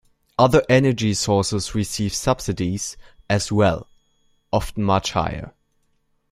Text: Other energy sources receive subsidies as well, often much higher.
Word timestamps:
Other 0.39 0.63
energy 0.67 1.13
sources 1.13 1.75
receive 1.75 2.15
subsidies 2.15 2.97
as 3.29 3.51
well, 3.51 3.87
often 4.51 4.83
much 4.83 5.11
higher. 5.11 5.53